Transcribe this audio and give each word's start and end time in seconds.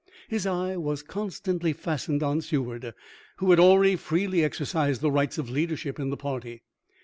His 0.29 0.47
eye 0.47 0.77
was 0.77 1.03
con 1.03 1.29
stantly 1.29 1.75
fastened 1.75 2.23
on 2.23 2.41
Seward, 2.41 2.95
who 3.37 3.51
had 3.51 3.59
already 3.59 3.95
freely 3.95 4.43
exercised 4.43 4.99
the 5.01 5.11
rights 5.11 5.37
of 5.37 5.47
leadership 5.47 5.99
in 5.99 6.09
the 6.09 6.17
party. 6.17 6.63